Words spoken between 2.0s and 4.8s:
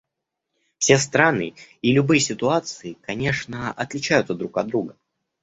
ситуации, конечно, отличаются друг от